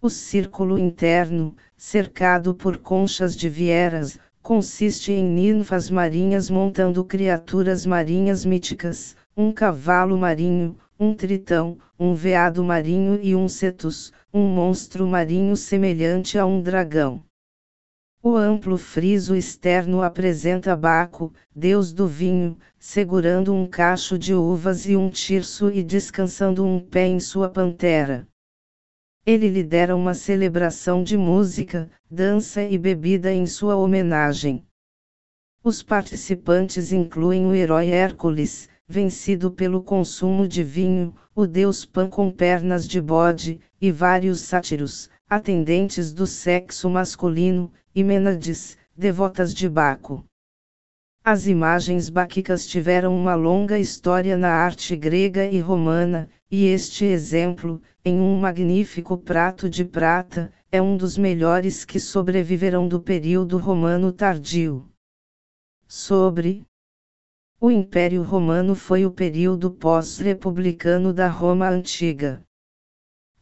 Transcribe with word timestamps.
O 0.00 0.10
círculo 0.10 0.76
interno, 0.76 1.54
cercado 1.76 2.52
por 2.52 2.78
conchas 2.78 3.36
de 3.36 3.48
vieras, 3.48 4.18
consiste 4.42 5.12
em 5.12 5.24
ninfas 5.24 5.88
marinhas 5.88 6.50
montando 6.50 7.04
criaturas 7.04 7.86
marinhas 7.86 8.44
míticas, 8.44 9.14
um 9.36 9.52
cavalo 9.52 10.18
marinho, 10.18 10.76
um 10.98 11.14
tritão, 11.14 11.78
um 11.96 12.12
veado 12.12 12.64
marinho 12.64 13.20
e 13.22 13.36
um 13.36 13.48
cetus, 13.48 14.12
um 14.34 14.48
monstro 14.48 15.06
marinho 15.06 15.56
semelhante 15.56 16.36
a 16.36 16.44
um 16.44 16.60
dragão. 16.60 17.22
O 18.24 18.36
amplo 18.36 18.78
friso 18.78 19.34
externo 19.34 20.00
apresenta 20.00 20.76
Baco, 20.76 21.32
deus 21.52 21.92
do 21.92 22.06
vinho, 22.06 22.56
segurando 22.78 23.52
um 23.52 23.66
cacho 23.66 24.16
de 24.16 24.32
uvas 24.32 24.86
e 24.86 24.94
um 24.94 25.10
tirso 25.10 25.72
e 25.72 25.82
descansando 25.82 26.64
um 26.64 26.78
pé 26.78 27.08
em 27.08 27.18
sua 27.18 27.48
pantera. 27.48 28.28
Ele 29.26 29.48
lidera 29.48 29.96
uma 29.96 30.14
celebração 30.14 31.02
de 31.02 31.16
música, 31.16 31.90
dança 32.08 32.62
e 32.62 32.78
bebida 32.78 33.32
em 33.32 33.44
sua 33.44 33.74
homenagem. 33.74 34.64
Os 35.64 35.82
participantes 35.82 36.92
incluem 36.92 37.44
o 37.44 37.52
herói 37.52 37.88
Hércules, 37.88 38.68
vencido 38.86 39.50
pelo 39.50 39.82
consumo 39.82 40.46
de 40.46 40.62
vinho, 40.62 41.12
o 41.34 41.44
deus 41.44 41.84
Pan 41.84 42.08
com 42.08 42.30
pernas 42.30 42.86
de 42.86 43.00
bode, 43.00 43.58
e 43.80 43.90
vários 43.90 44.42
sátiros, 44.42 45.10
atendentes 45.34 46.12
do 46.12 46.26
sexo 46.26 46.90
masculino, 46.90 47.72
e 47.94 48.04
Menades, 48.04 48.76
devotas 48.94 49.54
de 49.54 49.66
Baco. 49.66 50.22
As 51.24 51.46
imagens 51.46 52.10
báquicas 52.10 52.66
tiveram 52.66 53.16
uma 53.16 53.34
longa 53.34 53.78
história 53.78 54.36
na 54.36 54.50
arte 54.50 54.94
grega 54.94 55.46
e 55.46 55.58
romana, 55.58 56.28
e 56.50 56.66
este 56.66 57.06
exemplo, 57.06 57.80
em 58.04 58.20
um 58.20 58.38
magnífico 58.38 59.16
prato 59.16 59.70
de 59.70 59.86
prata, 59.86 60.52
é 60.70 60.82
um 60.82 60.98
dos 60.98 61.16
melhores 61.16 61.82
que 61.82 61.98
sobreviverão 61.98 62.86
do 62.86 63.00
período 63.00 63.56
romano 63.56 64.12
tardio. 64.12 64.86
Sobre 65.88 66.62
o 67.58 67.70
Império 67.70 68.22
Romano 68.22 68.74
foi 68.74 69.06
o 69.06 69.10
período 69.10 69.70
pós-republicano 69.70 71.10
da 71.10 71.28
Roma 71.28 71.70
antiga. 71.70 72.44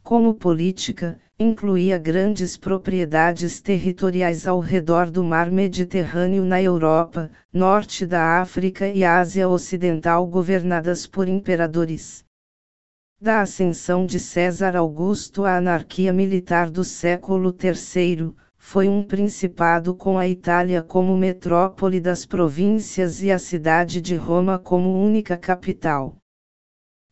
Como 0.03 0.33
política, 0.33 1.19
incluía 1.39 1.97
grandes 1.97 2.57
propriedades 2.57 3.61
territoriais 3.61 4.47
ao 4.47 4.59
redor 4.59 5.09
do 5.09 5.23
mar 5.23 5.49
Mediterrâneo 5.51 6.43
na 6.43 6.61
Europa, 6.61 7.31
norte 7.53 8.05
da 8.05 8.41
África 8.41 8.87
e 8.87 9.03
Ásia 9.03 9.47
Ocidental 9.47 10.27
governadas 10.27 11.07
por 11.07 11.27
imperadores. 11.27 12.25
Da 13.21 13.41
ascensão 13.41 14.05
de 14.05 14.19
César 14.19 14.75
Augusto 14.75 15.45
à 15.45 15.57
anarquia 15.57 16.11
militar 16.11 16.69
do 16.69 16.83
século 16.83 17.55
III, 17.63 18.33
foi 18.57 18.87
um 18.89 19.03
principado 19.03 19.95
com 19.95 20.17
a 20.17 20.27
Itália 20.27 20.81
como 20.81 21.15
metrópole 21.15 21.99
das 21.99 22.25
províncias 22.25 23.21
e 23.21 23.31
a 23.31 23.39
cidade 23.39 24.01
de 24.01 24.15
Roma 24.15 24.57
como 24.57 25.03
única 25.03 25.37
capital. 25.37 26.20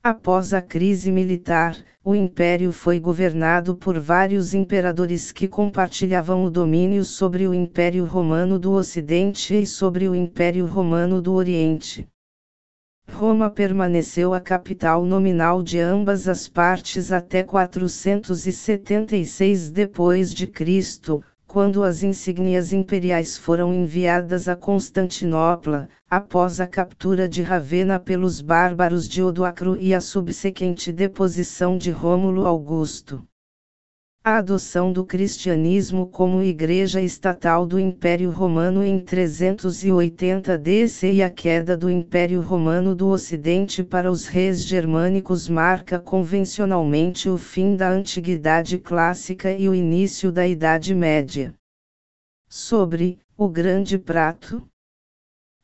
Após 0.02 0.54
a 0.54 0.62
crise 0.62 1.12
militar, 1.12 1.76
o 2.06 2.16
império 2.16 2.72
foi 2.72 3.02
governado 3.02 3.76
por 3.76 4.00
vários 4.00 4.54
imperadores 4.54 5.30
que 5.30 5.46
compartilhavam 5.46 6.46
o 6.46 6.50
domínio 6.50 7.04
sobre 7.04 7.46
o 7.46 7.54
Império 7.54 8.06
Romano 8.06 8.58
do 8.58 8.72
Ocidente 8.72 9.54
e 9.54 9.68
sobre 9.68 10.08
o 10.08 10.16
Império 10.16 10.66
Romano 10.66 11.22
do 11.22 11.34
Oriente. 11.34 12.08
Roma 13.12 13.50
permaneceu 13.50 14.34
a 14.34 14.40
capital 14.40 15.04
nominal 15.04 15.62
de 15.62 15.80
ambas 15.80 16.30
as 16.30 16.48
partes 16.48 17.12
até 17.12 17.44
476 17.44 19.70
depois 19.70 20.34
de 20.34 20.48
Cristo, 20.48 21.22
quando 21.50 21.84
as 21.84 22.04
insígnias 22.04 22.72
imperiais 22.72 23.36
foram 23.36 23.74
enviadas 23.74 24.48
a 24.48 24.56
Constantinopla, 24.56 25.90
após 26.08 26.62
a 26.62 26.68
captura 26.68 27.28
de 27.28 27.42
Ravenna 27.42 28.00
pelos 28.00 28.40
bárbaros 28.40 29.10
de 29.10 29.24
Odoacro 29.24 29.76
e 29.76 29.92
a 29.92 30.00
subsequente 30.00 30.92
deposição 30.92 31.76
de 31.76 31.90
Rômulo 31.90 32.46
Augusto. 32.46 33.28
A 34.22 34.36
adoção 34.36 34.92
do 34.92 35.06
cristianismo 35.06 36.06
como 36.06 36.44
igreja 36.44 37.00
estatal 37.02 37.66
do 37.66 37.80
Império 37.80 38.30
Romano 38.32 38.84
em 38.84 39.00
380 39.00 40.58
DC 40.58 41.14
e 41.14 41.24
a 41.24 41.30
queda 41.30 41.78
do 41.78 41.90
Império 41.90 42.42
Romano 42.42 42.94
do 42.94 43.08
Ocidente 43.08 43.82
para 43.82 44.12
os 44.12 44.28
reis 44.28 44.66
germânicos 44.66 45.48
marca 45.48 45.98
convencionalmente 45.98 47.30
o 47.30 47.38
fim 47.38 47.78
da 47.78 47.90
Antiguidade 47.90 48.78
Clássica 48.78 49.54
e 49.54 49.70
o 49.70 49.74
início 49.74 50.34
da 50.34 50.46
Idade 50.46 50.94
Média. 50.94 51.54
Sobre 52.50 53.20
o 53.38 53.48
Grande 53.48 53.98
Prato. 53.98 54.68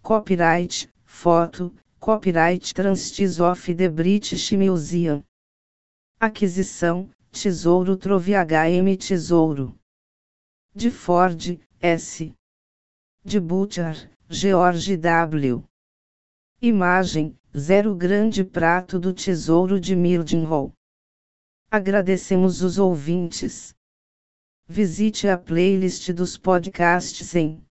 Copyright, 0.00 0.90
foto, 1.08 1.74
copyright 1.98 2.72
Trustees 2.74 3.40
of 3.40 3.74
the 3.74 3.88
British 3.88 4.52
Museum. 4.52 5.24
Aquisição, 6.20 7.10
Tesouro 7.32 7.96
Trove 7.96 8.34
HM 8.34 8.96
Tesouro. 8.96 9.74
De 10.74 10.90
Ford, 10.90 11.58
S. 11.80 12.32
De 13.24 13.40
Butcher, 13.40 14.08
George 14.28 14.96
W. 14.98 15.64
Imagem, 16.60 17.34
Zero 17.56 17.96
Grande 17.96 18.44
Prato 18.44 19.00
do 19.00 19.12
Tesouro 19.12 19.80
de 19.80 19.96
Mildenhall. 19.96 20.72
Agradecemos 21.70 22.62
os 22.62 22.78
ouvintes. 22.78 23.74
Visite 24.68 25.26
a 25.26 25.38
playlist 25.38 26.12
dos 26.12 26.36
podcasts 26.36 27.34
em 27.34 27.66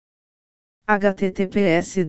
https 0.85 2.03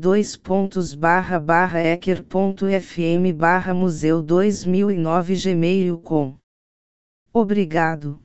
ecker.fm 1.78 3.32
museu 3.72 4.20
2009 4.20 5.36
gmail.com. 5.36 6.36
Obrigado. 7.32 8.23